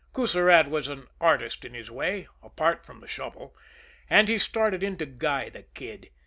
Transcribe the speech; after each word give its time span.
Coussirat 0.13 0.67
was 0.67 0.87
an 0.87 1.05
artist 1.19 1.63
in 1.63 1.75
his 1.75 1.91
way 1.91 2.27
apart 2.41 2.83
from 2.83 3.01
the 3.01 3.07
shovel 3.07 3.55
and 4.09 4.27
he 4.29 4.39
started 4.39 4.81
in 4.81 4.97
to 4.97 5.05
guy 5.05 5.47
the 5.49 5.61
Kid. 5.61 6.09